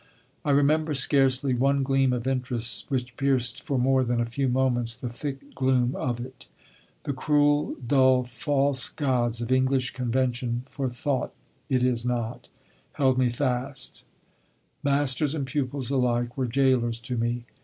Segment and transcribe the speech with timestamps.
[0.43, 4.95] I remember scarcely one gleam of interest which pierced for more than a few moments
[4.97, 6.47] the thick gloom of it.
[7.03, 11.35] The cruel, dull, false gods of English convention (for thought
[11.69, 12.49] it is not)
[12.93, 14.03] held me fast;
[14.83, 17.45] masters and pupils alike were jailers to me.